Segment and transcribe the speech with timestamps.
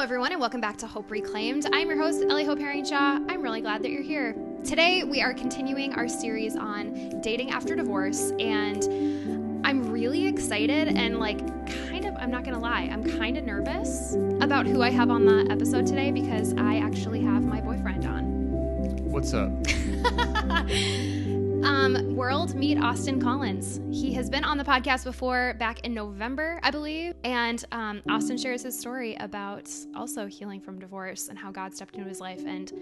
[0.00, 1.66] everyone, and welcome back to Hope Reclaimed.
[1.72, 3.28] I'm your host, Ellie Hope Herringshaw.
[3.28, 4.36] I'm really glad that you're here.
[4.62, 11.18] Today, we are continuing our series on dating after divorce, and I'm really excited and
[11.18, 11.40] like
[11.88, 15.24] kind of, I'm not gonna lie, I'm kind of nervous about who I have on
[15.24, 18.24] the episode today because I actually have my boyfriend on.
[19.10, 19.50] What's up?
[21.64, 23.80] Um, world meet Austin Collins.
[23.90, 27.14] He has been on the podcast before back in November, I believe.
[27.24, 31.96] And um, Austin shares his story about also healing from divorce and how God stepped
[31.96, 32.44] into his life.
[32.46, 32.72] And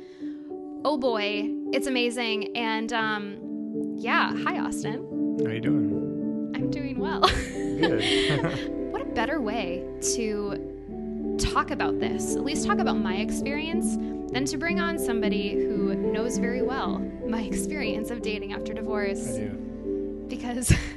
[0.85, 2.57] oh boy, it's amazing.
[2.57, 5.39] And um, yeah, hi, Austin.
[5.45, 6.53] How you doing?
[6.55, 7.21] I'm doing well.
[7.21, 8.91] Good.
[8.93, 13.97] what a better way to talk about this, at least talk about my experience,
[14.33, 19.37] than to bring on somebody who knows very well my experience of dating after divorce.
[19.37, 20.25] I do.
[20.29, 20.73] Because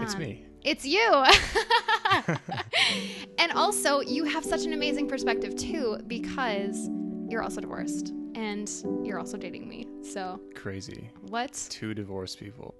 [0.00, 0.44] It's um, me.
[0.62, 1.24] It's you.
[3.38, 6.88] and also, you have such an amazing perspective too, because
[7.28, 8.70] you're also divorced and
[9.02, 9.86] you're also dating me.
[10.02, 11.10] So, Crazy.
[11.28, 11.52] what?
[11.70, 12.74] Two divorced people.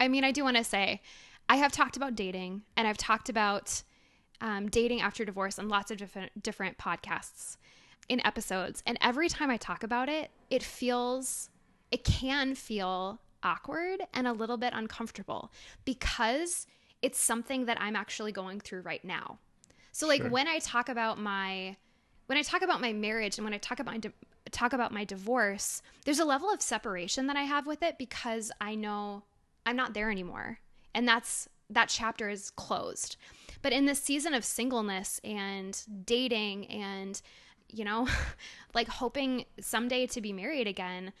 [0.00, 1.00] I mean, I do want to say,
[1.48, 3.82] I have talked about dating and I've talked about
[4.40, 7.56] um, dating after divorce on lots of different different podcasts
[8.08, 8.82] in episodes.
[8.86, 11.50] And every time I talk about it, it feels,
[11.90, 15.52] it can feel awkward and a little bit uncomfortable
[15.84, 16.66] because
[17.02, 19.38] it's something that I'm actually going through right now.
[19.92, 20.30] So, like Sure.
[20.30, 21.76] when I talk about my
[22.26, 24.12] when I talk about my marriage and when I talk about my di-
[24.50, 28.50] talk about my divorce, there's a level of separation that I have with it because
[28.60, 29.24] I know
[29.66, 30.58] I'm not there anymore.
[30.94, 33.16] And that's that chapter is closed.
[33.60, 37.20] But in this season of singleness and dating and
[37.74, 38.08] you know,
[38.74, 41.12] like hoping someday to be married again,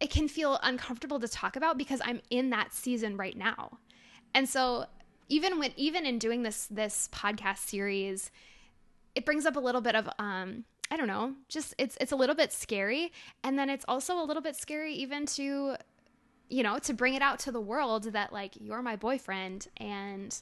[0.00, 3.78] it can feel uncomfortable to talk about because I'm in that season right now.
[4.34, 4.86] And so
[5.28, 8.30] even when even in doing this this podcast series,
[9.14, 12.16] it brings up a little bit of um I don't know, just it's it's a
[12.16, 13.12] little bit scary
[13.42, 15.76] and then it's also a little bit scary even to
[16.50, 20.40] you know, to bring it out to the world that like you're my boyfriend and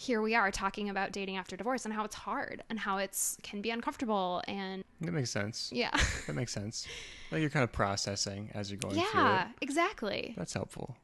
[0.00, 3.36] here we are talking about dating after divorce and how it's hard and how it's
[3.42, 5.68] can be uncomfortable and That makes sense.
[5.74, 5.90] yeah.
[6.26, 6.86] That makes sense.
[7.30, 10.34] Like you're kind of processing as you're going through yeah, exactly.
[10.38, 10.96] That's helpful.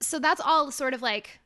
[0.00, 1.38] so that's all sort of like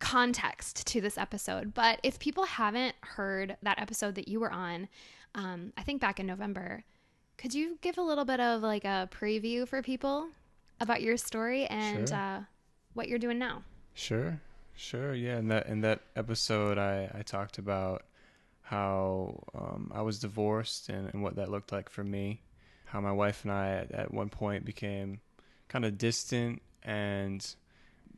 [0.00, 1.72] context to this episode.
[1.72, 4.88] But if people haven't heard that episode that you were on,
[5.34, 6.84] um, I think back in November,
[7.38, 10.28] could you give a little bit of like a preview for people
[10.80, 12.18] about your story and Sure.
[12.18, 12.40] uh,
[12.92, 13.62] what you're doing now?
[13.94, 14.40] Sure.
[14.76, 15.14] Sure.
[15.14, 15.38] Yeah.
[15.38, 18.04] In that in that episode, I I talked about
[18.62, 22.42] how um, I was divorced and, and what that looked like for me.
[22.86, 25.20] How my wife and I at, at one point became
[25.68, 27.44] kind of distant, and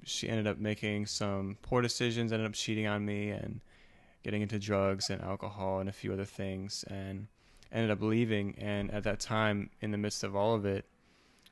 [0.04, 2.32] she ended up making some poor decisions.
[2.32, 3.60] Ended up cheating on me and
[4.22, 7.26] getting into drugs and alcohol and a few other things, and
[7.72, 8.54] ended up leaving.
[8.58, 10.86] And at that time, in the midst of all of it,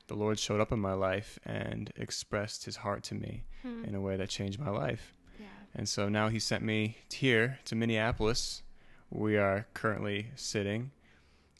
[0.07, 3.83] the Lord showed up in my life and expressed His heart to me Hmm.
[3.85, 5.13] in a way that changed my life.
[5.39, 5.45] Yeah.
[5.73, 8.61] And so now he sent me here to Minneapolis.
[9.09, 10.91] We are currently sitting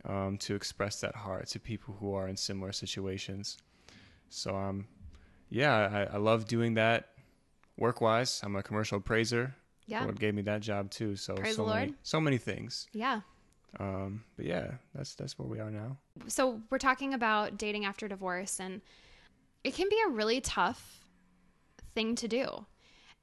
[0.04, 3.58] um, to express that heart to people who are in similar situations.
[4.30, 4.88] So um,
[5.50, 7.10] yeah, I, I love doing that
[7.78, 8.42] work wise.
[8.44, 9.56] I'm a commercial appraiser.
[9.88, 10.04] Yeah.
[10.04, 11.16] Lord gave me that job too.
[11.16, 12.88] So Praise so the many so many things.
[12.94, 13.22] Yeah.
[13.80, 15.98] Um, but yeah, that's that's where we are now.
[16.28, 18.82] so we're talking about dating after divorce and
[19.64, 21.02] it can be a really tough
[21.94, 22.66] thing to do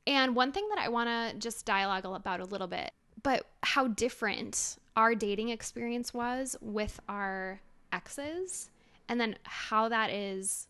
[0.07, 2.91] and one thing that i want to just dialogue about a little bit
[3.23, 7.61] but how different our dating experience was with our
[7.93, 8.71] exes
[9.09, 10.67] and then how that is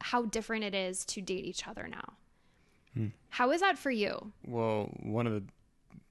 [0.00, 2.12] how different it is to date each other now
[2.94, 3.08] Hmm.
[3.30, 5.42] how is that for you Well, one of the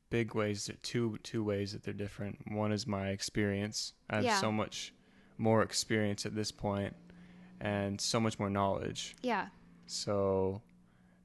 [0.09, 2.39] big ways, that two two ways that they're different.
[2.51, 3.93] One is my experience.
[4.09, 4.39] I have Yeah.
[4.41, 4.93] so much
[5.38, 6.95] more experience at this point,
[7.59, 9.15] and so much more knowledge.
[9.21, 9.47] yeah
[9.88, 10.61] So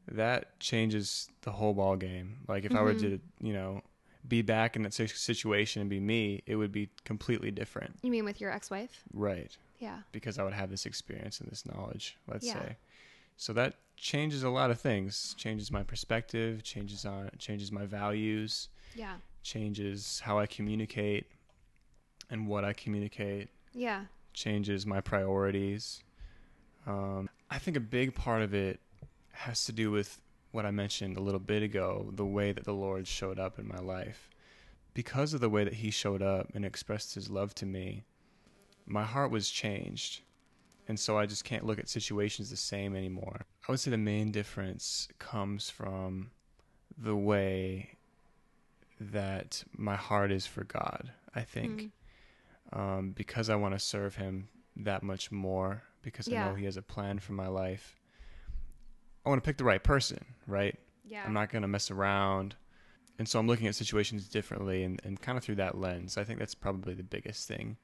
[0.08, 2.38] that changes the whole ball game.
[2.48, 3.46] Like if I were to, mm-hmm.
[3.46, 3.82] you know,
[4.26, 7.96] be back in that situation and be me, it would be completely different.
[8.02, 9.56] you mean with your ex-wife Right.
[9.78, 12.54] yeah Because I would have this experience and this knowledge, let's Yeah.
[12.54, 12.76] say.
[13.36, 15.34] So that changes a lot of things.
[15.36, 21.26] Changes my perspective, changes on changes my values, yeah changes how I communicate
[22.30, 26.02] and what I communicate, yeah changes my priorities.
[26.86, 28.80] Um, I think a big part of it
[29.32, 30.20] has to do with
[30.52, 33.68] what I mentioned a little bit ago the way that the Lord showed up in
[33.68, 34.30] my life.
[34.94, 38.04] Because of the way that He showed up and expressed His love to me,
[38.86, 40.22] my heart was changed.
[40.90, 43.42] And so I just can't look at situations the same anymore.
[43.68, 46.32] I would say the main difference comes from
[46.98, 47.90] the way
[48.98, 51.92] that my heart is for God, I think.
[52.72, 52.76] Mm.
[52.76, 54.48] um, because I want to serve Him
[54.78, 57.96] that much more because I know He has a plan for my life.
[59.24, 60.76] I want to pick the right person, right?
[61.04, 61.22] Yeah.
[61.24, 62.56] I'm not going to mess around.
[63.16, 66.18] And so I'm looking at situations differently and, and kind of through that lens.
[66.18, 67.76] I think that's probably the biggest thing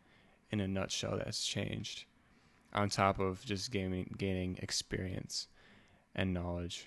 [0.51, 2.07] in a nutshell that's changed
[2.73, 5.47] on top of just gaining, gaining experience
[6.15, 6.87] and knowledge.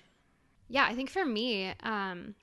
[0.68, 2.34] Yeah, I think for me, um,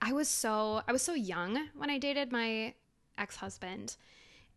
[0.00, 2.74] I was so I was so young when I dated my
[3.16, 3.96] ex-husband,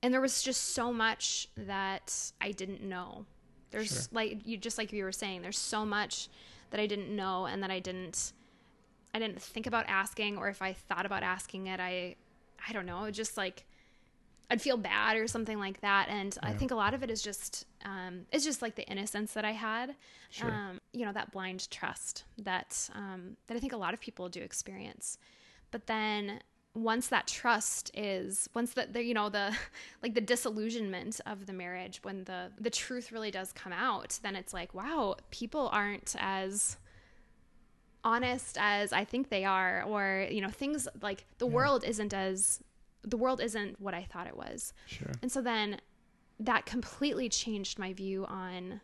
[0.02, 3.26] and there was just so much that I didn't know.
[3.72, 4.08] There's Sure.
[4.12, 6.30] like you just like you were saying, there's so much
[6.72, 8.34] that I didn't know and that I didn't
[9.14, 12.16] I didn't think about asking or if I thought about asking it, I
[12.68, 13.66] I don't know, just like
[14.50, 16.08] I'd feel bad or something like that.
[16.10, 19.34] And I think a lot of it is just um, it's just like the innocence
[19.34, 19.96] that I had
[20.30, 20.50] Sure.
[20.50, 24.30] um, you know that blind trust that um, that I think a lot of people
[24.30, 25.18] do experience.
[25.72, 26.42] But then
[26.74, 29.56] once that trust is once that the you know the
[30.04, 34.36] like the disillusionment of the marriage when the the truth really does come out then
[34.36, 36.76] it's like wow people aren't as
[38.04, 41.54] honest as i think they are or you know things like the Yeah.
[41.54, 42.60] world isn't as
[43.06, 45.12] the world isn't what i thought it was Sure.
[45.22, 45.80] and so then
[46.40, 48.82] that completely changed my view on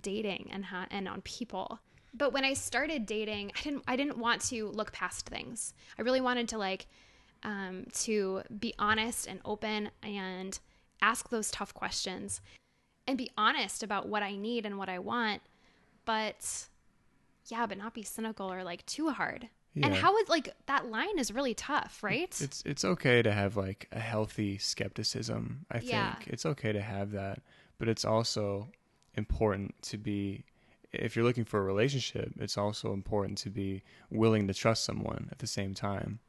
[0.00, 1.80] dating and how, and on people.
[2.14, 5.74] But when I started dating, I didn't I didn't want to look past things.
[5.98, 6.86] I really wanted to like
[7.42, 10.58] um, to be honest and open and
[11.02, 12.40] ask those tough questions
[13.06, 15.42] and be honest about what I need and what I want.
[16.04, 16.68] But
[17.46, 19.48] yeah, but not be cynical or like too hard.
[19.84, 22.34] And how would like that line is really tough, right?
[22.40, 25.66] It's it's okay to have like a healthy skepticism.
[25.70, 26.14] I think Yeah.
[26.26, 27.42] it's okay to have that,
[27.78, 28.68] but it's also
[29.14, 30.44] important to be
[30.92, 35.28] if you're looking for a relationship, it's also important to be willing to trust someone
[35.30, 36.20] at the same time.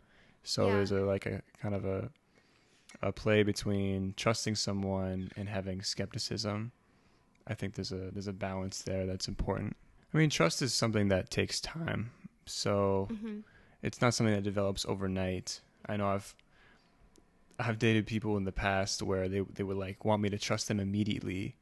[0.44, 0.74] So Yeah.
[0.76, 2.10] there's a like a kind of a
[3.02, 6.72] a play between trusting someone and having skepticism.
[7.46, 9.78] I think there's a there's a balance there that's important.
[10.14, 12.12] I mean, trust is something that takes time.
[12.48, 13.40] So hmm
[13.84, 15.62] it's not something that develops overnight.
[15.86, 16.34] I know I've
[17.60, 20.68] I've dated people in the past where they they would like want me to trust
[20.68, 21.56] them immediately,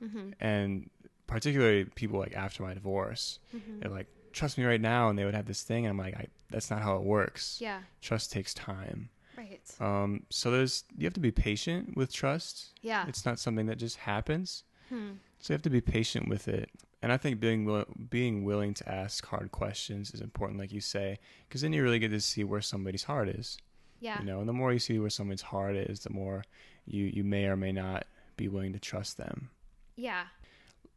[0.00, 0.90] hmm and
[1.26, 5.24] particularly people like after my divorce, hmm they're like trust me right now, and they
[5.24, 7.58] would have this thing, and I'm like, I, that's not how it works.
[7.60, 9.08] Yeah, Trust takes time.
[9.36, 9.60] right.
[9.80, 12.72] Um, so there's you have to be patient with trust.
[12.82, 13.04] Yeah.
[13.08, 14.64] It's not something that just happens.
[14.88, 15.12] Hmm.
[15.40, 16.70] So you have to be patient with it.
[17.00, 21.18] And I think being being willing to ask hard questions is important, like you say,
[21.48, 23.56] because then you really get to see where somebody's heart is.
[24.00, 24.18] Yeah.
[24.20, 26.44] You know, and the more you see where someone's heart is, the more
[26.86, 28.06] you you may or may not
[28.36, 29.50] be willing to trust them.
[29.96, 30.26] Yeah.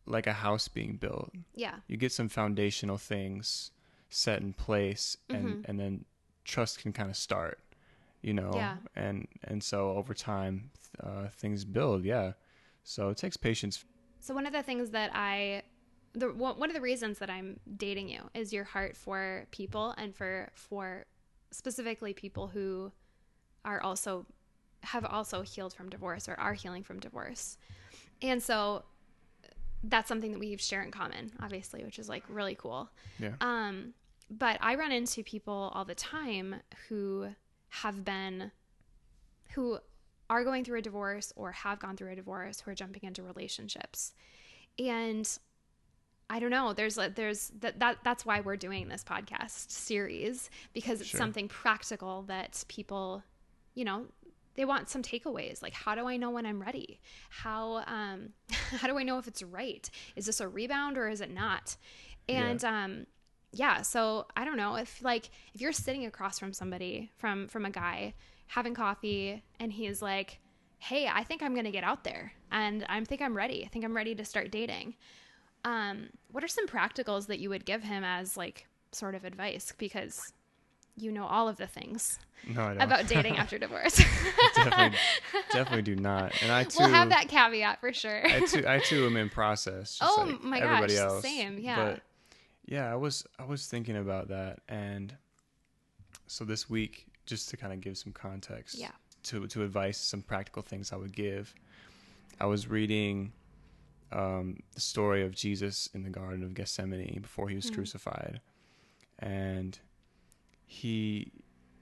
[0.07, 1.75] Like a house being built, Yeah.
[1.87, 3.71] you get some foundational things
[4.09, 5.65] set in place, and Mhm.
[5.69, 6.05] and then
[6.43, 7.59] trust can kind of start.
[8.23, 8.77] You know, Yeah.
[8.95, 12.03] and and so over time, uh, things build.
[12.05, 12.33] Yeah,
[12.83, 13.85] so it takes patience.
[14.19, 15.63] So one of the things that I
[16.13, 19.93] the one one of the reasons that I'm dating you is your heart for people
[19.97, 21.05] and for for
[21.51, 22.91] specifically people who
[23.63, 24.25] are also
[24.83, 27.57] have also healed from divorce or are healing from divorce.
[28.21, 28.83] And so
[29.83, 32.89] that's something that we share in common, obviously, which is like really cool.
[33.19, 33.33] Yeah.
[33.41, 33.93] Um,
[34.29, 36.55] but I run into people all the time
[36.87, 37.29] who
[37.69, 38.51] have been,
[39.53, 39.79] who
[40.29, 43.23] are going through a divorce or have gone through a divorce, who are jumping into
[43.23, 44.13] relationships,
[44.79, 45.37] and
[46.31, 46.71] I don't know.
[46.71, 51.17] There's there's that that that's why we're doing this podcast series because it's Sure.
[51.17, 53.21] something practical that people,
[53.75, 54.05] you know,
[54.55, 55.61] they want some takeaways.
[55.61, 57.01] Like, how do I know when I'm ready?
[57.29, 58.29] How um,
[58.79, 59.89] how do I know if it's right?
[60.15, 61.75] Is this a rebound or is it not?
[62.29, 63.07] And um,
[63.51, 63.81] yeah.
[63.81, 67.69] So I don't know if like if you're sitting across from somebody from from a
[67.71, 68.13] guy
[68.47, 70.39] having coffee and he's like,
[70.77, 73.65] "Hey, I think I'm gonna get out there and I think I'm ready.
[73.65, 74.95] I think I'm ready to start dating."
[75.63, 79.73] Um, what are some practicals that you would give him as like sort of advice
[79.77, 80.33] because
[80.97, 82.81] you know all of the things No, I don't.
[82.81, 84.01] about dating after divorce.
[84.55, 84.97] definitely,
[85.53, 86.33] definitely do not.
[86.41, 88.25] And I too, we'll have that caveat for sure.
[88.25, 89.99] I too, I too am in process.
[90.01, 91.21] Oh like my everybody gosh, else.
[91.23, 91.75] same, yeah.
[91.75, 92.01] But
[92.65, 95.15] yeah, I was, I was thinking about that, and
[96.27, 98.91] so this week, just to kind of give some context, Yeah.
[99.23, 101.53] to to advice, some practical things I would give.
[102.39, 103.31] I was reading
[104.11, 107.75] um, the story of Jesus in the Garden of Gethsemane before he was Mhm.
[107.75, 108.41] crucified,
[109.19, 109.79] and
[110.65, 111.31] he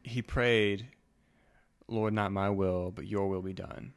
[0.03, 0.87] he prayed,
[1.87, 3.93] "Lord, not my will, but Your will be done."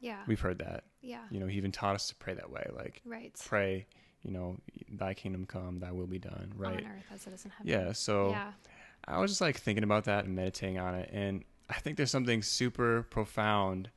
[0.00, 0.22] yeah.
[0.26, 0.84] We've heard that.
[1.00, 1.26] Yeah.
[1.30, 3.34] You know, he even taught us to pray that way, like Right.
[3.44, 3.86] pray,
[4.22, 4.58] you know,
[4.88, 6.84] Thy kingdom come, Thy will be done, right?
[6.84, 7.66] On earth as it is in heaven.
[7.66, 7.92] Yeah.
[7.92, 8.52] So Yeah.
[9.06, 12.10] I was just like thinking about that and meditating on it, and I think there's
[12.10, 13.90] something super profound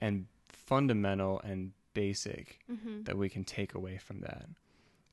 [0.00, 3.04] and fundamental and basic Mm-hmm.
[3.04, 4.46] that we can take away from that.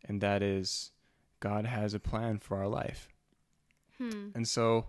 [0.08, 0.92] And that is
[1.40, 3.08] God has a plan for our life.
[3.98, 4.30] Hmm.
[4.36, 4.86] And so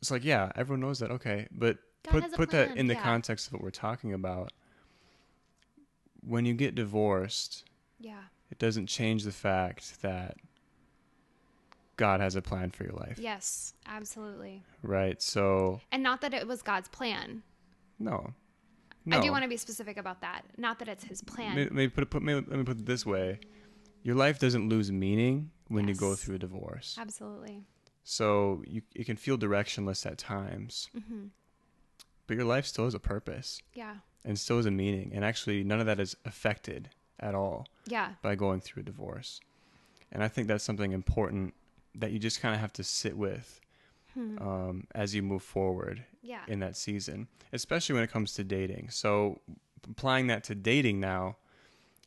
[0.00, 1.10] it's like, yeah, everyone knows that.
[1.10, 1.48] Okay.
[1.50, 1.78] But
[2.10, 3.02] God put put that in the yeah.
[3.02, 4.52] context of what we're talking about.
[6.22, 7.64] When you get divorced,
[7.98, 8.22] Yeah.
[8.50, 10.36] it doesn't change the fact that
[11.96, 13.18] God has a plan for your life.
[13.18, 14.62] Yes, absolutely.
[14.82, 15.20] Right?
[15.22, 17.42] So, And not that it was God's plan.
[17.98, 18.34] no.
[19.10, 20.42] I do want to be specific about that.
[20.56, 21.54] Not that it's his plan.
[21.54, 23.40] Maybe, maybe put put maybe, let me put it this way:
[24.02, 26.96] your life doesn't lose meaning when you go through a divorce.
[26.98, 27.62] Absolutely.
[28.04, 31.26] So you it can feel directionless at times, hmm
[32.26, 33.96] but your life still has a purpose Yeah.
[34.24, 35.10] and still has a meaning.
[35.12, 38.14] And actually, none of that is affected at all Yeah.
[38.22, 39.40] by going through a divorce.
[40.12, 41.54] And I think that's something important
[41.96, 43.60] that you just kind of have to sit with
[44.14, 44.38] Hmm.
[44.40, 46.40] um, as you move forward yeah.
[46.48, 48.90] in that season, especially when it comes to dating.
[48.90, 49.40] So
[49.88, 51.36] applying that to dating now,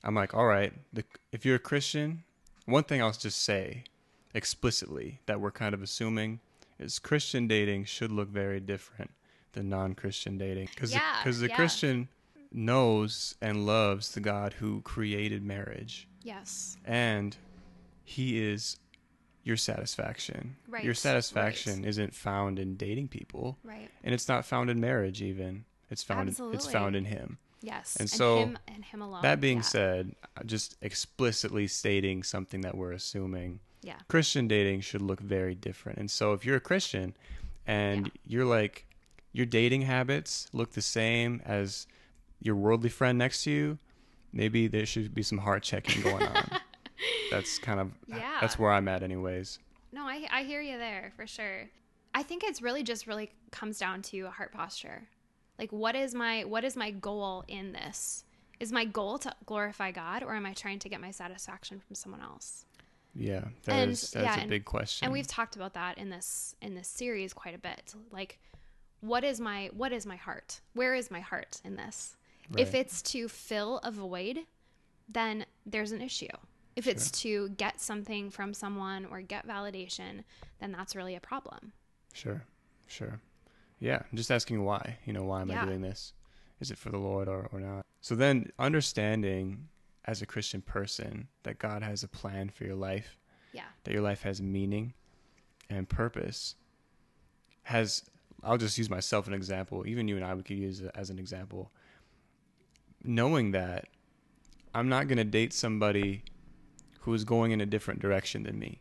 [0.03, 2.23] I'm like, all right, the, if you're a Christian,
[2.65, 3.85] one thing I'll just say
[4.33, 6.39] explicitly that we're kind of assuming
[6.79, 9.11] is Christian dating should look very different
[9.53, 11.55] than non-Christian dating because Yeah, the, yeah.
[11.55, 12.09] Christian
[12.51, 16.77] knows and loves the God who created marriage yes.
[16.85, 17.35] and
[18.03, 18.77] he is
[19.43, 20.55] your satisfaction.
[20.67, 23.89] Right, Your satisfaction isn't found in dating people Right.
[24.03, 27.95] and it's not found in marriage even it's found it's found in him Yes.
[27.97, 29.21] And so, him and him alone.
[29.21, 29.63] that being yeah.
[29.63, 33.99] said uh, just explicitly stating something that we're assuming Yeah.
[34.07, 37.15] christian dating should look very different and so if you're a christian
[37.67, 38.11] and Yeah.
[38.25, 38.85] you're like
[39.33, 41.85] your dating habits look the same as
[42.39, 43.77] your worldly friend next to you
[44.31, 46.49] maybe there should be some heart checking going on
[47.33, 48.37] that's kind of Yeah.
[48.41, 49.59] that's where i'm at anyways
[49.91, 51.69] No, I I hear you there for sure.
[52.15, 55.07] I think it's really just really comes down to a heart posture.
[55.59, 58.23] Like what is my what is my goal in this?
[58.59, 61.95] Is my goal to glorify God or am I trying to get my satisfaction from
[61.95, 62.65] someone else?
[63.15, 65.97] yeah that And- is- that's yeah, a and- big question And we've talked about that
[65.99, 67.93] in this in this series quite a bit.
[68.11, 68.39] Like
[69.01, 70.61] what is my what is my heart?
[70.73, 72.15] Where is my heart in this?
[72.57, 74.39] If it's to fill a void,
[75.07, 76.35] then there's an issue.
[76.75, 80.23] If it's to get something from someone or get validation,
[80.59, 81.71] then that's really a problem.
[82.13, 82.43] Sure,
[82.87, 83.19] sure.
[83.79, 84.97] Yeah, I'm just asking why.
[85.05, 85.63] You know, why am Yeah.
[85.63, 86.13] I doing this?
[86.59, 87.85] Is it for the Lord or, or not?
[88.01, 89.67] So then, understanding
[90.05, 93.17] as a Christian person that God has a plan for your life,
[93.51, 93.65] Yeah.
[93.83, 94.93] that your life has meaning
[95.69, 96.55] and purpose,
[97.63, 98.03] has,
[98.43, 99.85] I'll just use myself an example.
[99.87, 101.71] Even you and I, we could use it as an example.
[103.03, 103.85] Knowing that
[104.73, 106.23] I'm not going to date somebody
[107.03, 108.79] who is going in a different direction than me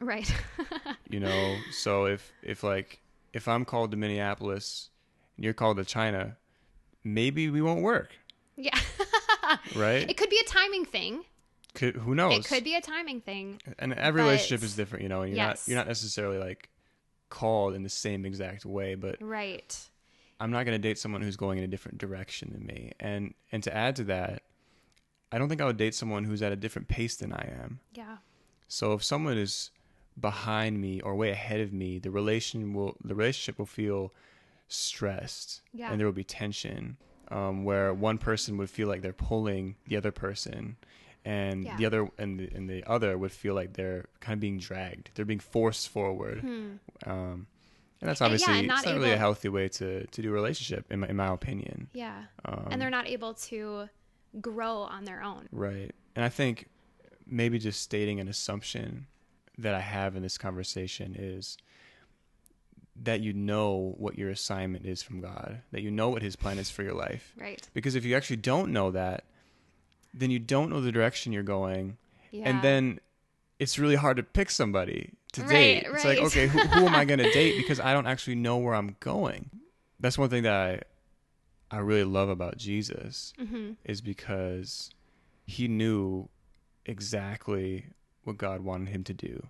[0.00, 0.32] Right.
[1.10, 3.00] you know so if if like
[3.32, 4.90] if i'm called to minneapolis
[5.36, 6.36] and you're called to china
[7.02, 8.10] maybe we won't work
[8.56, 8.78] yeah.
[9.76, 11.24] right it could be a timing thing.
[11.74, 13.60] could, who knows It could be a timing thing.
[13.78, 15.66] and every but- relationship is different you know and you're Yes.
[15.66, 16.68] not you're not necessarily like
[17.30, 19.76] called in the same exact way but Right.
[20.40, 23.34] i'm not going to date someone who's going in a different direction than me and
[23.52, 24.42] and to add to that
[25.34, 27.70] i don't think i would date someone who's at a different pace than i am
[27.92, 28.16] Yeah.
[28.78, 29.70] So if someone is
[30.28, 34.00] behind me or way ahead of me, the relation will the relationship will feel
[34.68, 35.90] stressed, Yeah.
[35.90, 36.96] and there will be tension,
[37.28, 40.76] um, where one person would feel like they're pulling the other person,
[41.24, 41.76] and Yeah.
[41.76, 45.10] the other and the, and the other would feel like they're kind of being dragged.
[45.14, 46.76] They're being forced forward, Hmm.
[47.06, 47.46] um,
[48.00, 50.28] and that's yeah, obviously and not it's not really a healthy way to to do
[50.30, 51.88] a relationship, in my, in my opinion.
[51.92, 52.24] Yeah.
[52.44, 53.88] Um, and they're not able to
[54.40, 55.48] grow on their own.
[55.52, 55.90] Right.
[56.16, 56.68] And I think
[57.26, 59.06] maybe just stating an assumption
[59.58, 61.56] that I have in this conversation is
[63.02, 66.58] that you know what your assignment is from God, that you know what His plan
[66.58, 67.32] is for your life.
[67.36, 67.66] Right.
[67.74, 69.24] Because if you actually don't know that,
[70.12, 71.96] then you don't know the direction you're going.
[72.30, 72.48] Yeah.
[72.48, 73.00] And then
[73.58, 75.86] it's really hard to pick somebody to Right, date.
[75.86, 77.56] It's like, okay, who, who am I going to date?
[77.56, 79.50] Because I don't actually know where I'm going.
[79.98, 80.80] That's one thing that I,
[81.70, 84.90] I really love about Jesus hmm is because
[85.46, 86.28] he knew
[86.86, 87.86] exactly
[88.24, 89.46] what God wanted him to do.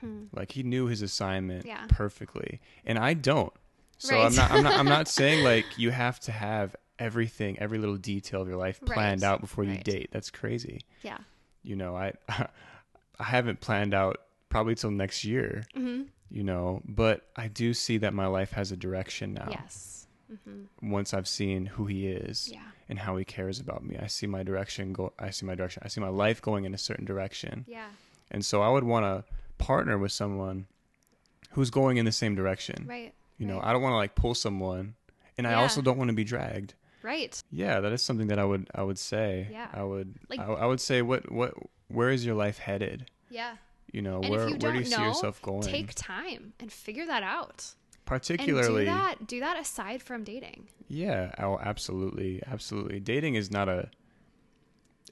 [0.00, 0.24] Hmm.
[0.32, 1.84] Like he knew his assignment Yeah.
[1.88, 3.52] perfectly, and I don't.
[3.98, 4.26] So Right.
[4.26, 4.50] I'm not.
[4.50, 4.78] I'm not.
[4.78, 8.80] I'm not saying like you have to have everything, every little detail of your life
[8.84, 9.28] planned Right.
[9.28, 9.84] out before you Right.
[9.84, 10.08] date.
[10.12, 10.80] That's crazy.
[11.02, 11.18] Yeah.
[11.62, 14.18] You know, I I haven't planned out
[14.48, 15.64] probably till next year.
[15.74, 19.48] hmm You know, but I do see that my life has a direction now.
[19.50, 20.01] Yes.
[20.44, 22.60] Hmm Once I've seen who he is Yeah.
[22.88, 23.96] and how he cares about me.
[23.98, 25.82] I see my direction go I see my direction.
[25.84, 27.64] I see my life going in a certain direction.
[27.68, 27.88] Yeah.
[28.30, 29.24] And so I would want to
[29.58, 30.66] partner with someone
[31.50, 32.86] who's going in the same direction.
[32.88, 33.12] Right.
[33.38, 33.60] You know.
[33.62, 34.94] I don't want to like pull someone
[35.38, 36.74] and I also don't want to be dragged.
[37.02, 37.42] Right.
[37.50, 39.48] Yeah, that is something that I would I would say.
[39.50, 39.68] Yeah.
[39.72, 41.54] I would Like- I, I would say what what
[41.88, 43.10] where is your life headed?
[43.30, 43.56] Yeah.
[43.92, 45.62] You know, And where if you where don't do you see know, yourself going?
[45.62, 47.74] take time and figure that out.
[48.04, 50.68] Particularly and do that do that aside from dating.
[50.88, 52.42] Yeah, oh absolutely.
[52.46, 53.00] Absolutely.
[53.00, 53.90] Dating is not a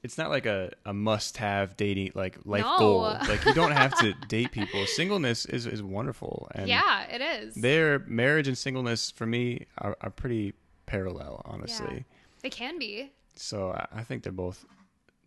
[0.03, 2.77] it's not like a, a must have dating like life No.
[2.77, 3.01] goal.
[3.01, 4.85] Like you don't have to date people.
[4.87, 6.47] Singleness is, is wonderful.
[6.55, 7.55] And yeah, it is.
[7.55, 10.53] their marriage and singleness for me are, are pretty
[10.87, 12.05] parallel, honestly.
[12.41, 13.11] They can be.
[13.35, 14.65] So I, I think they're both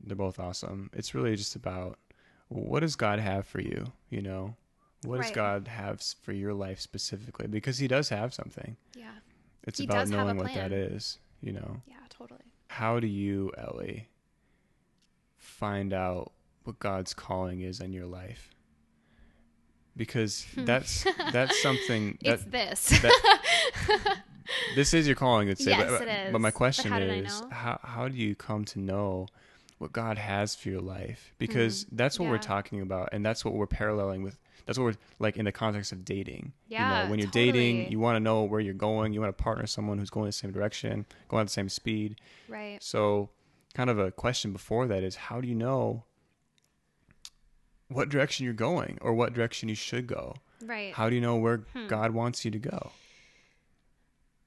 [0.03, 0.91] they're both awesome.
[0.93, 1.99] It's really just about
[2.49, 4.57] what does God have for you, you know?
[5.07, 7.47] What does God have for your life specifically?
[7.47, 8.77] Because he does have something.
[8.95, 9.11] Yeah.
[9.67, 11.83] It's He about does have a knowing what that is, you know.
[11.87, 12.41] Yeah, totally.
[12.69, 14.09] How do you, Ellie,
[15.39, 16.33] find out
[16.65, 18.51] what God's calling is in your life?
[19.97, 23.01] Because that's that's something that it's this.
[23.01, 23.41] that-
[24.75, 25.49] this is your calling.
[25.49, 26.33] It's Yes, but, it is.
[26.33, 29.29] But my question how did is, how how do you come to know
[29.79, 31.33] what God has for your life?
[31.39, 34.37] Because that's what we're Mm, talking about, and that's what we're paralleling with.
[34.67, 36.53] That's what we're like in the context of dating.
[36.69, 37.53] you Yeah, know, when you're totally.
[37.53, 39.13] dating, you want to know where you're going.
[39.13, 42.21] You want to partner someone who's going the same direction, going at the same speed.
[42.49, 42.83] right.
[42.83, 43.31] So,
[43.75, 46.05] kind of a question before that is, how do you know
[47.89, 50.37] what direction you're going, or what direction you should go?
[50.65, 50.95] Right.
[50.95, 51.87] How do you know where Hmm.
[51.87, 52.93] God wants you to go?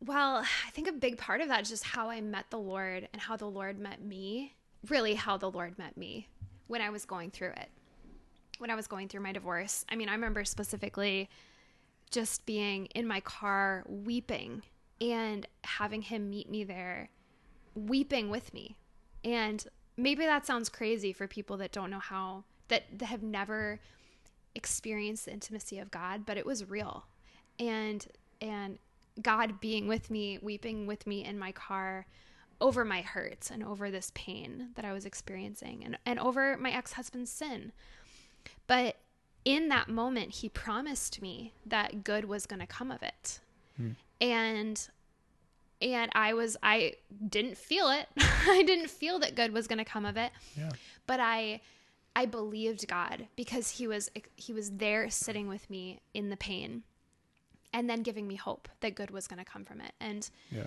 [0.04, 3.08] Well, I think a big part of that is just how I met the Lord
[3.14, 4.54] and how the Lord met me.
[4.90, 6.28] Really, how the Lord met me
[6.68, 7.70] when I was going through it.
[8.58, 9.86] When I was going through my divorce.
[9.90, 11.30] I mean, I remember specifically
[12.10, 14.64] just being in my car weeping
[15.00, 17.10] and having him meet me there,
[17.76, 18.78] weeping with me.
[19.24, 19.64] And
[19.96, 23.80] maybe that sounds crazy for people that don't know how, that, that have never
[24.56, 27.06] experienced the intimacy of God, but it was real.
[27.60, 28.08] And,
[28.42, 28.80] and,
[29.22, 32.06] God being with me, weeping with me in my car
[32.60, 36.72] over my hurts and over this pain that I was experiencing and, and over my
[36.72, 37.72] ex husband's sin.
[38.68, 38.98] But
[39.46, 43.40] in that moment, he promised me that good was going to come of it.
[43.78, 43.92] Hmm.
[44.20, 44.90] And
[45.82, 46.94] and I was I
[47.30, 48.08] didn't feel it.
[48.18, 50.70] I didn't feel that good was going to come of it Yeah.
[51.06, 51.62] but I
[52.16, 56.82] I believed God because he was he was there sitting with me in the pain
[57.74, 60.66] and then giving me hope that good was going to come from it and Yeah.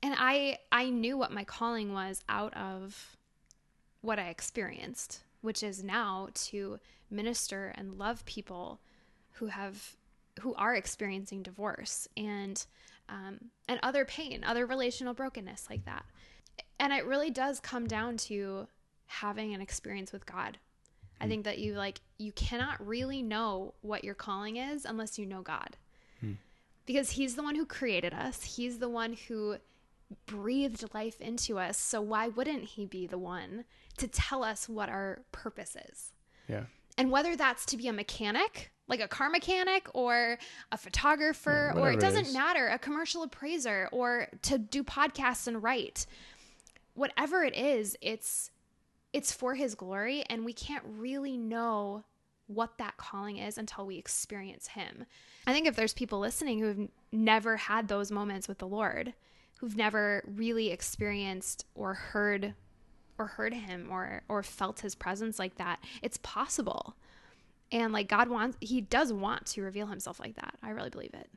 [0.00, 3.16] and I I knew what my calling was out of
[4.00, 6.78] what I experienced which is now to
[7.10, 8.80] minister and love people
[9.32, 9.96] who have
[10.40, 12.64] who are experiencing divorce and
[13.08, 16.04] um, and other pain other relational brokenness like that
[16.78, 18.66] and it really does come down to
[19.06, 20.58] having an experience with God.
[21.20, 25.26] I think that you like you cannot really know what your calling is unless you
[25.26, 25.76] know God.
[26.84, 28.42] Because he's the one who created us.
[28.42, 29.58] He's the one who
[30.26, 31.78] breathed life into us.
[31.78, 33.64] So why wouldn't he be the one
[33.98, 36.12] to tell us what our purpose is?
[36.48, 36.64] Yeah.
[36.98, 40.38] And whether that's to be a mechanic, like a car mechanic, or
[40.70, 42.34] a photographer, Yeah, or it doesn't is.
[42.34, 46.06] matter, a commercial appraiser, or to do podcasts and write,
[46.94, 48.50] whatever it is, it's
[49.12, 52.02] it's for his glory, and we can't really know
[52.46, 55.04] what that calling is until we experience him.
[55.46, 59.14] I think if there's people listening who have never had those moments with the Lord,
[59.62, 62.52] who've never really experienced or heard
[63.16, 66.96] or heard him or or felt his presence like that, it's possible.
[67.70, 70.56] And like God wants he does want to reveal himself like that.
[70.64, 71.30] I really believe it.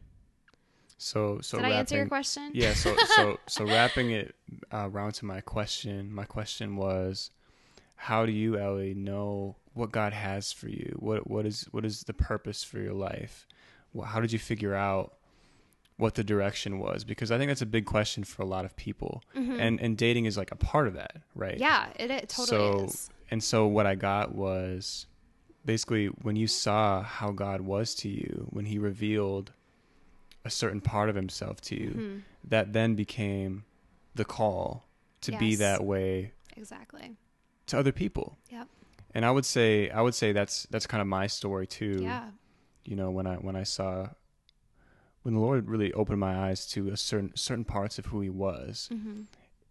[0.98, 2.50] So so Did wrapping, I answer your question?
[2.56, 4.34] Yeah, so so so wrapping it
[4.74, 6.12] uh, around to my question.
[6.12, 7.30] My question was,
[7.96, 10.96] how do you, Ellie, know what God has for you?
[10.98, 13.46] What what is what is the purpose for your life?
[14.04, 15.14] How did you figure out
[15.98, 17.04] what the direction was?
[17.04, 20.26] Because I think that's a big question for a lot of people, and and dating
[20.26, 21.54] is like a part of that, right?
[21.54, 21.62] Mm-hmm.
[21.62, 22.48] Yeah, it, it totally
[22.80, 23.10] so is.
[23.32, 25.08] and so what I got was
[25.66, 29.52] basically when you saw how God was to you, when He revealed
[30.44, 32.18] a certain part of Himself to you, Mm-hmm.
[32.50, 33.64] that then became
[34.16, 34.86] the call
[35.22, 37.16] to be that way Exactly.
[37.68, 38.38] to other people.
[38.52, 38.68] Yep.
[39.16, 42.00] And I would say I would say that's that's kind of my story too.
[42.02, 42.30] Yeah.
[42.84, 44.10] You know, when I when I saw
[45.26, 48.30] when the Lord really opened my eyes to a certain certain parts of who He
[48.30, 49.22] was, hmm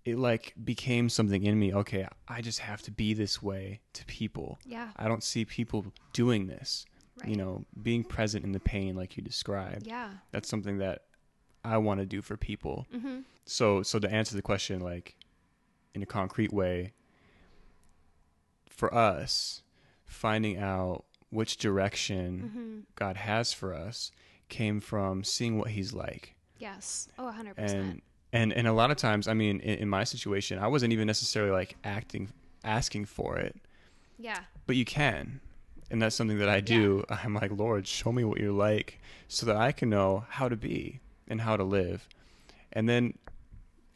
[0.04, 1.72] it like became something in me.
[1.72, 4.58] Okay, I just have to be this way to people.
[4.66, 4.88] Yeah.
[4.96, 6.84] I don't see people doing this.
[7.20, 7.30] Right.
[7.30, 9.86] You know, being present in the pain like you described.
[9.86, 10.10] Yeah.
[10.30, 11.04] That's something that
[11.64, 12.86] I want to do for people.
[12.92, 15.16] hmm So so to answer the question like
[15.94, 16.92] in a concrete way
[18.68, 19.62] for us
[20.04, 24.12] finding out which direction hmm God has for us
[24.48, 27.08] came from seeing what he's like Yes.
[27.18, 27.54] Oh, 100%.
[27.58, 28.02] and
[28.32, 31.06] and and a lot of times, I mean, in, in my situation, I wasn't even
[31.06, 32.30] necessarily like acting
[32.64, 33.56] asking for it,
[34.18, 34.40] Yeah.
[34.66, 35.40] but you can.
[35.90, 37.04] And that's something that I do.
[37.10, 40.56] I'm like, Lord, show me what you're like so that I can know how to
[40.56, 42.08] be and how to live.
[42.72, 43.14] And then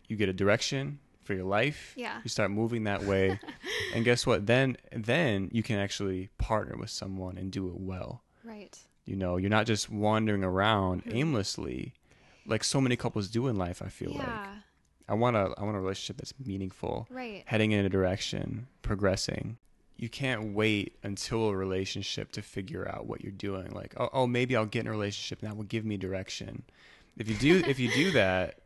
[0.07, 1.95] you get a direction for your life.
[1.97, 2.21] Yeah.
[2.23, 3.41] You start moving that way.
[3.95, 4.47] and guess what?
[4.47, 8.23] Then then you can actually partner with someone and do it well.
[8.45, 8.79] Right.
[9.09, 11.15] You know, you're not just wandering around Mhm.
[11.15, 11.95] aimlessly
[12.47, 14.29] like so many couples do in life, I feel like.
[15.09, 17.43] I want a I want a relationship that's meaningful Right.
[17.47, 19.57] heading in a direction, progressing.
[19.97, 23.71] You can't wait until a relationship to figure out what you're doing.
[23.73, 26.63] Like, oh, oh, maybe I'll get in a relationship and that will give me direction.
[27.17, 28.59] If you do, if you do that,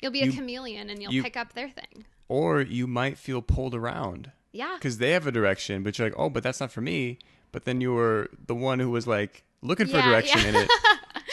[0.00, 2.04] You'll be a chameleon and you'll you- pick up their thing.
[2.28, 4.76] or you might feel pulled around Yeah.
[4.78, 7.18] because they have a direction, but you're like, oh, but that's not for me.
[7.52, 10.48] But then you were the one who was like looking for Yeah, direction yeah.
[10.48, 10.70] in it.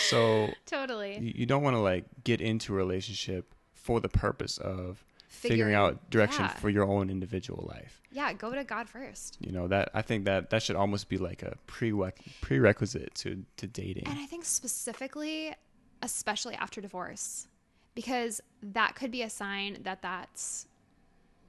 [0.09, 1.17] So Totally.
[1.17, 5.71] you, you don't want to like get into a relationship for the purpose of figuring
[5.71, 6.49] Figuring- out direction yeah.
[6.49, 8.01] for your own individual life.
[8.11, 8.31] Yeah.
[8.33, 9.37] Go to God first.
[9.39, 13.43] you know that i think that that should almost be like a prereq- prerequisite to
[13.57, 15.55] to dating And I think specifically,
[16.03, 17.47] especially after divorce,
[17.95, 20.67] because that could be a sign that that's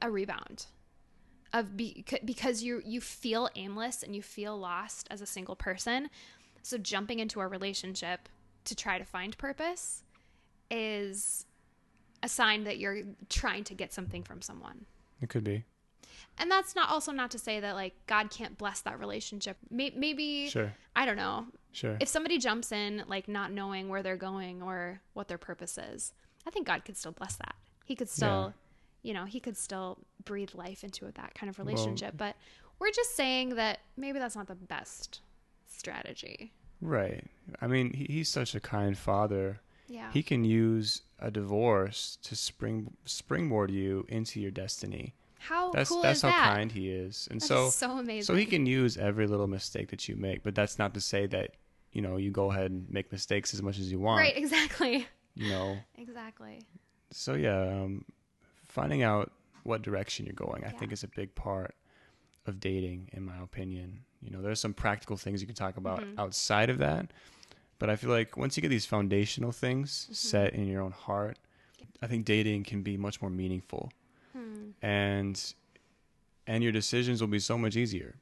[0.00, 0.66] a rebound
[1.52, 6.08] of be, because you you feel aimless and you feel lost as a single person.
[6.66, 8.28] So jumping into a relationship
[8.64, 10.02] to try to find purpose
[10.68, 11.46] is
[12.24, 14.84] a sign that you're trying to get something from someone.
[15.20, 15.62] it could be.
[16.38, 19.56] And that's not also not to say that like God can't bless that relationship.
[19.70, 20.72] Maybe sure.
[20.96, 21.46] I don't know.
[21.70, 21.96] Sure.
[22.00, 26.14] If somebody jumps in like not knowing where they're going or what their purpose is
[26.48, 27.54] i think god could still bless that.
[27.84, 28.52] He could still
[29.04, 32.16] you know he could still breathe life into that kind of relationship.
[32.16, 32.34] But
[32.80, 35.20] we're just saying that maybe that's not the best
[35.78, 36.52] strategy.
[36.80, 37.24] Right.
[37.60, 39.60] I mean he, he's such a kind father.
[39.88, 40.10] Yeah.
[40.12, 45.14] He can use a divorce to spring springboard you into your destiny.
[45.38, 46.54] How that's cool that's is how that?
[46.56, 47.28] kind he is.
[47.30, 50.16] And That so is so amazing so he can use every little mistake that you
[50.16, 51.52] make but that's not to say that
[51.92, 54.18] you know you go ahead and make mistakes as much as you want.
[54.20, 55.06] Right exactly.
[55.34, 55.76] You know?
[55.96, 56.62] Exactly.
[57.12, 58.04] So yeah um,
[58.68, 59.30] finding out
[59.62, 60.78] what direction you're going i Yeah.
[60.78, 61.74] think is a big part
[62.46, 66.00] of dating in my opinion you know there's some practical things you can talk about
[66.00, 66.18] Mhm.
[66.18, 67.10] outside of that.
[67.78, 70.14] But i feel like once you get these foundational things Mhm.
[70.14, 71.38] set in your own heart
[72.02, 73.92] i think dating can be much more meaningful.
[74.32, 74.70] Hmm.
[74.82, 75.54] and
[76.46, 78.14] and your decisions will be so much easier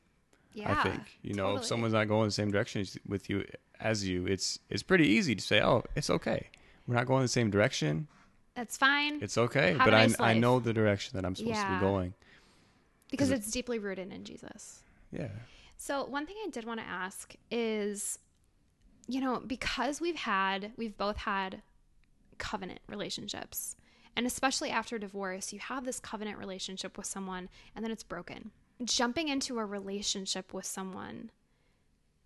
[0.54, 1.02] yeah i think.
[1.22, 3.44] You know if someone's not going the same direction with you
[3.80, 6.48] as you it's it's pretty easy to say oh it's okay.
[6.87, 8.09] We're not going the same direction.
[8.54, 9.20] That's fine.
[9.22, 10.40] It's okay Have but I, nice I life.
[10.40, 12.14] know the direction that i'm supposed to be going.
[13.11, 14.83] Because it- it's deeply rooted in jesus.
[15.12, 15.28] Yeah
[15.76, 18.18] So, one thing I did want to ask is,
[19.06, 21.62] you know, because we've had, we've both had
[22.38, 23.76] covenant relationships,
[24.16, 28.50] and especially after divorce, you have this covenant relationship with someone and then it's broken.
[28.82, 31.30] Jumping into a relationship with someone,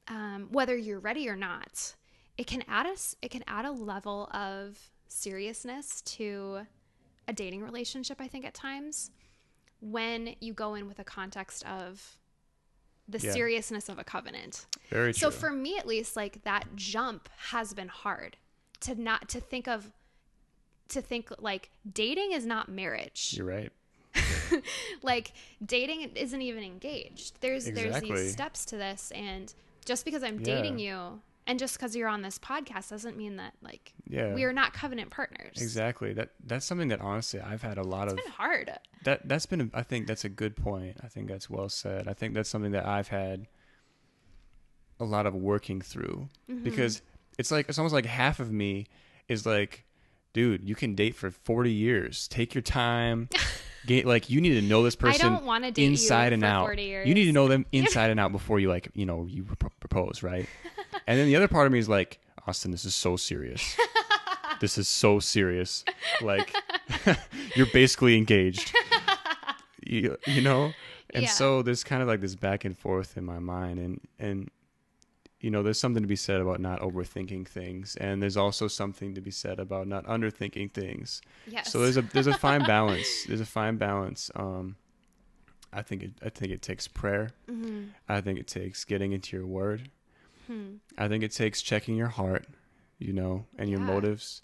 [0.07, 1.95] um, whether you're ready or not,
[2.37, 6.61] it can add us, it can add a level of seriousness to
[7.27, 9.11] a dating relationship, I think, at times
[9.81, 12.18] when you go in with a context of
[13.09, 13.33] the Yeah.
[13.33, 14.67] seriousness of a covenant.
[14.91, 15.19] very true.
[15.21, 18.37] So for me at least like that jump has been hard
[18.81, 19.91] to not to think of
[20.89, 23.35] to think like dating is not marriage.
[23.37, 23.73] you're right
[25.03, 25.33] like
[25.65, 27.41] dating isn't even engaged.
[27.41, 29.53] There's there's these steps to this and
[29.85, 30.45] just because I'm Yeah.
[30.57, 34.45] dating you and just because you're on this podcast doesn't mean that like yeah we
[34.45, 35.61] are not covenant partners.
[35.61, 38.71] exactly that that's something that honestly i've had a lot of been hard.
[39.05, 42.07] that that's been a, i think that's a good point i think that's well said
[42.07, 43.49] i think that's something that i've had
[45.01, 46.63] a lot of working through Mhm.
[46.65, 47.03] because
[47.39, 48.87] it's like it's almost like half of me
[49.29, 49.85] is like
[50.33, 53.29] dude you can date for 40 years take your time
[53.87, 56.35] get like you need to know this I person don't want to date inside you
[56.35, 57.09] and for out 40 years.
[57.09, 59.71] you need to know them inside and out before you like you know you pro-
[59.81, 60.47] propose right
[61.09, 63.77] and then the other part of me is like austin this is so serious.
[64.61, 65.85] This is so serious.
[66.21, 66.53] Like
[67.55, 68.75] you're basically engaged.
[69.87, 70.73] You, you know?
[71.15, 71.29] And Yeah.
[71.31, 73.79] so there's kind of like this back and forth in my mind.
[73.79, 74.51] And and
[75.41, 77.95] you know there's something to be said about not overthinking things.
[78.01, 81.23] And there's also something to be said about not underthinking things.
[81.47, 81.71] Yes.
[81.71, 83.07] so there's a there's a fine balance.
[83.29, 84.29] There's a fine balance.
[84.35, 84.75] Um
[85.73, 87.31] i think it i think it takes prayer.
[87.49, 87.91] Mhm.
[88.09, 89.91] i think it takes getting into your word
[90.49, 90.79] Hmm.
[90.97, 92.47] I think it takes checking your heart,
[92.99, 93.87] you know, and your Yeah.
[93.87, 94.43] motives,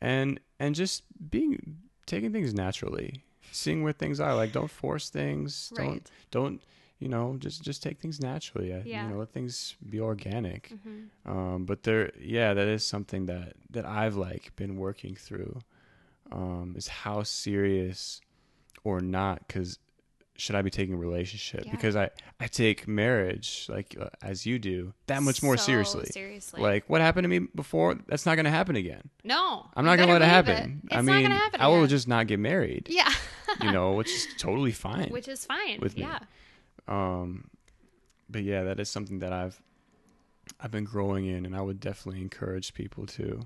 [0.00, 4.34] and and just being taking things naturally, seeing where things are.
[4.34, 5.70] Like, don't force things.
[5.74, 6.10] Don't Right.
[6.30, 6.62] don't
[6.98, 8.72] you know just just take things naturally.
[8.72, 9.02] uh, Yeah.
[9.04, 10.72] You know, let things be organic.
[10.72, 11.08] Mhm.
[11.26, 15.60] Um, but there, yeah, that is something that that I've like been working through.
[16.30, 18.20] um, is how serious
[18.84, 19.78] or not because
[20.38, 21.64] should I be taking a relationship?
[21.66, 21.72] Yeah.
[21.72, 22.08] Because I
[22.40, 26.06] I take marriage like uh, as you do that much more So seriously.
[26.06, 26.62] Seriously.
[26.62, 29.10] Like what happened to me before, that's not going to happen again.
[29.24, 29.66] no.
[29.76, 30.80] I'm not going to let it happen.
[30.84, 31.88] It's I not mean, gonna happen I will again.
[31.88, 32.86] just not get married.
[32.88, 33.10] Yeah.
[33.62, 35.08] You know, which is totally fine.
[35.08, 35.80] Which is fine.
[35.80, 36.02] with me.
[36.02, 36.18] yeah.
[36.86, 37.48] Um,
[38.28, 39.60] but yeah, that is something that I've
[40.60, 43.40] I've been growing in, and I would definitely encourage people to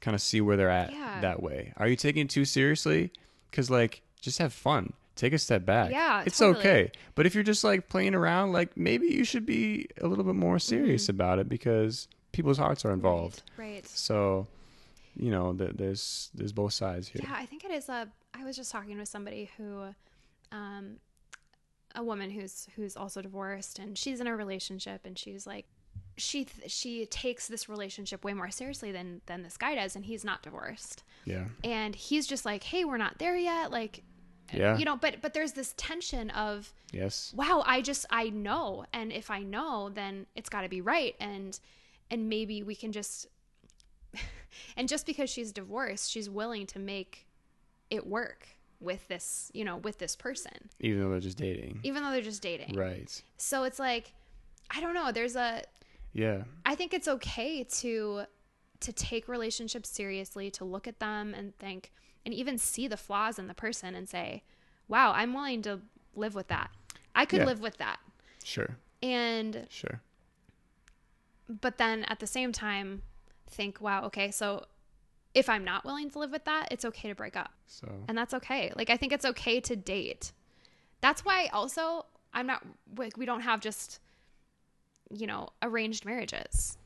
[0.00, 1.20] kind of see where they're at Yeah.
[1.20, 1.72] that way.
[1.76, 3.12] Are you taking it too seriously?
[3.50, 4.94] Because like, just have fun.
[5.18, 5.90] Take a step back.
[5.90, 6.60] Yeah, it's totally.
[6.64, 6.92] okay.
[7.14, 10.36] But if you're just like playing around, like maybe you should be a little bit
[10.36, 11.10] more serious Mm-hmm.
[11.16, 13.42] about it because people's hearts are involved.
[13.58, 13.66] Right.
[13.74, 13.86] right.
[13.86, 14.46] So,
[15.16, 17.20] you know, th- there's there's both sides here.
[17.24, 18.08] Yeah, I think it is a.
[18.32, 19.86] I was just talking with somebody who,
[20.52, 20.98] um,
[21.94, 25.66] a woman who's who's also divorced, and she's in a relationship, and she's like,
[26.16, 30.04] she th- she takes this relationship way more seriously than than this guy does, and
[30.04, 31.46] he's not divorced, Yeah.
[31.64, 34.04] and he's just like, hey, we're not there yet, like,
[34.52, 34.78] Yeah.
[34.78, 37.32] you know, but but there's this tension of Yes.
[37.36, 41.14] wow i just i know and if i know then it's got to be right
[41.20, 41.58] and
[42.10, 43.26] and maybe we can just
[44.76, 47.26] and just because she's divorced she's willing to make
[47.90, 48.48] it work
[48.80, 51.80] with this you know with this person Even though they're just dating.
[51.82, 53.22] even though they're just dating Right.
[53.36, 54.12] so it's like
[54.70, 55.62] i don't know there's a
[56.12, 56.44] Yeah.
[56.64, 58.22] i think it's okay to
[58.80, 61.92] to take relationships seriously to look at them and think
[62.24, 64.42] and even see the flaws in the person and say
[64.88, 65.80] wow i'm willing to
[66.14, 66.70] live with that
[67.14, 67.46] i could Yeah.
[67.46, 67.98] live with that
[68.44, 68.76] Sure.
[69.02, 70.00] and Sure.
[71.48, 73.02] but then at the same time
[73.46, 74.66] think wow okay so
[75.34, 77.88] if i'm not willing to live with that it's okay to break up So.
[78.08, 80.32] and that's okay like i think it's okay to date
[81.00, 82.62] that's why also i'm not
[82.96, 84.00] like we don't have just
[85.10, 86.76] you know arranged marriages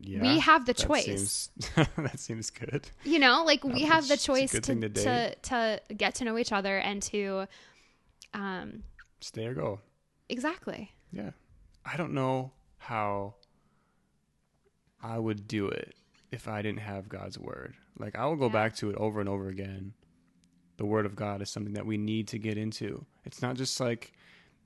[0.00, 1.50] Yeah, we have the that choice Seems,
[1.96, 2.88] that seems good.
[3.04, 5.80] you know like we Um, have the it's- it's a choice to, to to to
[5.96, 7.46] get to know each other and to
[8.34, 8.84] um
[9.20, 9.80] Stay or go.
[10.28, 11.30] exactly Yeah.
[11.84, 13.34] I don't know how
[15.02, 15.94] I would do it
[16.30, 17.74] if I didn't have God's word.
[17.98, 18.52] Like I will go Yeah.
[18.52, 19.94] back to it over and over again.
[20.76, 23.04] The word of God is something that we need to get into.
[23.24, 24.12] It's not just like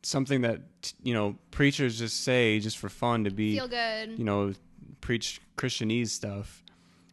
[0.02, 0.60] something that
[1.02, 4.52] you know preachers just say just for fun to be feel good you know
[5.02, 6.62] preach Christianese stuff.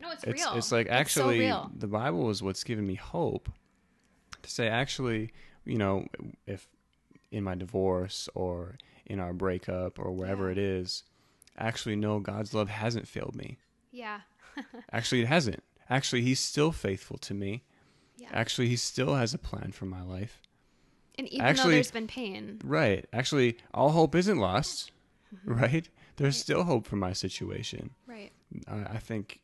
[0.01, 0.53] no it's, it's real.
[0.55, 1.69] it's like so actually real.
[1.75, 3.49] the Bible is what's given me hope
[4.41, 5.33] to say actually
[5.65, 6.05] you know
[6.47, 6.67] if
[7.31, 10.51] in my divorce or in our breakup or wherever Yeah.
[10.53, 11.03] it is
[11.57, 13.57] actually no God's love hasn't failed me.
[13.91, 14.21] Yeah.
[14.93, 15.61] Actually it hasn't.
[15.89, 17.63] Actually he's still faithful to me.
[18.17, 18.29] Yeah.
[18.31, 20.41] Actually he still has a plan for my life.
[21.17, 22.59] And even actually- though there's been pain.
[22.63, 23.05] right.
[23.11, 24.91] Actually all hope isn't lost
[25.35, 25.53] Mm-hmm.
[25.61, 28.31] right there's still hope for my situation right
[28.67, 29.41] I, I think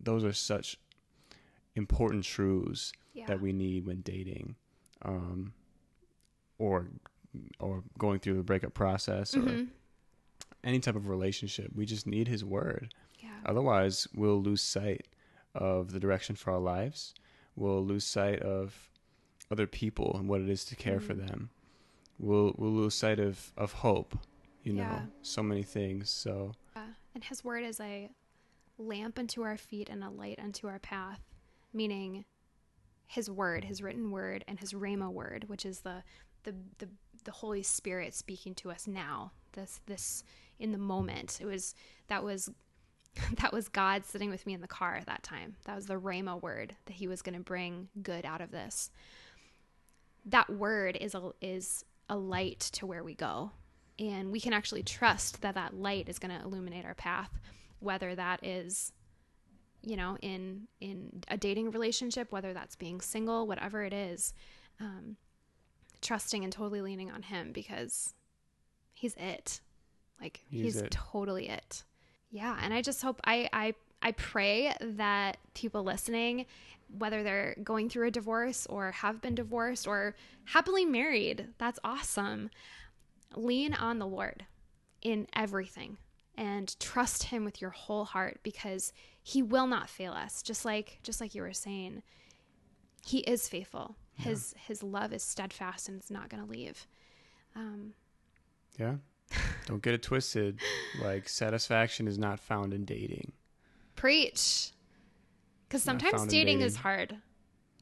[0.00, 0.78] those are such
[1.74, 4.56] important truths yeah that we need when dating,
[5.02, 5.52] um,
[6.58, 6.88] or
[7.60, 9.68] or going through the breakup process or Mhm.
[10.64, 11.72] any type of relationship.
[11.74, 12.94] We just need His Word.
[13.20, 15.06] yeah Otherwise, we'll lose sight
[15.54, 17.14] of the direction for our lives.
[17.56, 18.90] We'll lose sight of
[19.50, 21.26] other people and what it is to care for Mhm.
[21.26, 21.50] them.
[22.18, 24.18] We'll we'll lose sight of of hope.
[24.62, 25.06] You know, Yeah.
[25.22, 26.10] so many things.
[26.10, 26.86] So Yeah.
[27.14, 28.10] And his word is a
[28.78, 31.20] lamp unto our feet and a light unto our path,
[31.72, 32.24] meaning
[33.06, 36.02] his word, his written word, and his rhema word, which is the
[36.44, 36.88] the the,
[37.24, 39.32] the Holy Spirit speaking to us now.
[39.52, 40.24] This this
[40.58, 41.38] in the moment.
[41.40, 41.74] It was
[42.08, 42.50] that was
[43.38, 45.56] that was God sitting with me in the car at that time.
[45.64, 48.90] That was the rhema word that he was going to bring good out of this.
[50.24, 53.50] That word is a is a light to where we go
[53.98, 57.30] and we can actually trust that that light is going to illuminate our path
[57.80, 58.92] whether that is
[59.82, 64.32] you know in in a dating relationship whether that's being single whatever it is
[64.80, 65.16] um,
[66.00, 68.14] trusting and totally leaning on him because
[68.92, 69.60] he's it.
[70.20, 70.90] Like He's he's, it.
[70.90, 71.84] totally it.
[72.30, 76.46] Yeah and i just hope i i i pray that people listening
[76.98, 82.50] whether they're going through a divorce or have been divorced or happily married that's awesome
[83.36, 84.46] lean on the Lord
[85.02, 85.98] in everything
[86.36, 88.92] and trust him with your whole heart because
[89.22, 90.42] he will not fail us.
[90.42, 92.02] Just like just like you were saying
[93.04, 93.96] he is faithful.
[94.14, 96.86] His his love is steadfast and it's not going to leave.
[97.56, 97.92] Um
[98.78, 98.94] yeah,
[99.66, 100.60] don't get it twisted.
[101.02, 103.32] Like satisfaction is not found in dating.
[103.96, 104.70] preach.
[105.68, 107.16] Because sometimes in dating, is hard.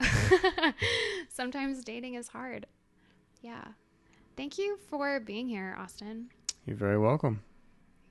[1.29, 2.67] Sometimes dating is hard.
[3.43, 3.65] Yeah
[4.41, 6.31] thank you for being here austin
[6.67, 7.41] You're very welcome.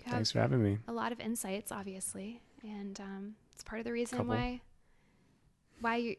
[0.06, 0.78] you Thanks for having me.
[0.88, 4.36] a lot of insights obviously and um, it's part of the reason Couple.
[4.36, 4.62] why
[5.82, 6.15] why you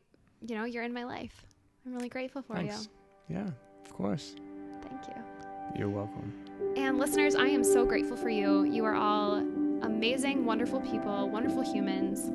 [0.46, 1.44] you know, you're in my life.
[1.84, 2.88] I'm really grateful for Thanks.
[3.28, 3.36] you.
[3.36, 3.46] Yeah,
[3.84, 4.34] of course.
[4.82, 5.22] Thank you.
[5.78, 6.32] You're welcome.
[6.76, 8.64] And listeners, I am so grateful for you.
[8.64, 12.30] You are all amazing, wonderful people, wonderful humans.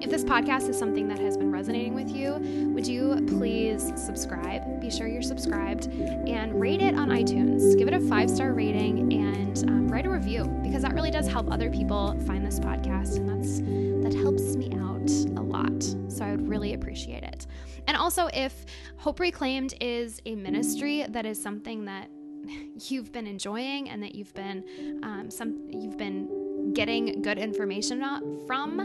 [0.00, 2.34] If this podcast is something that has been resonating with you,
[2.74, 4.80] would you please subscribe?
[4.80, 7.78] Be sure you're subscribed and rate it iTunes.
[7.78, 11.28] Give it a five star rating and um, write a review because that really does
[11.28, 13.60] help other people find this podcast, and that's
[14.02, 15.80] that helps me out a lot.
[16.08, 17.46] So I would really appreciate it.
[17.86, 22.10] And also, if Hope Reclaimed is a ministry that is something that
[22.88, 26.28] you've been enjoying and that you've been um, some you've been
[26.74, 28.02] getting good information
[28.46, 28.80] from,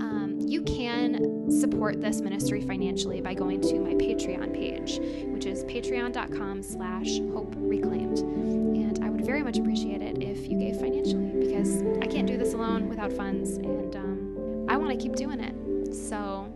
[0.00, 4.98] um, you can support this ministry financially by going to my Patreon page,
[5.32, 8.18] which is patreon.com slash hope reclaimed.
[8.18, 12.36] And I would very much appreciate it if you gave financially because I can't do
[12.36, 15.94] this alone without funds and um, I want to keep doing it.
[15.94, 16.52] So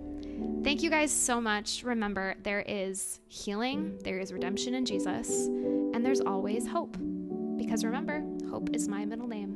[0.62, 1.82] thank you guys so much.
[1.84, 6.96] Remember, there is healing, there is redemption in Jesus, and there's always hope.
[7.56, 9.55] Because remember, hope is my middle name.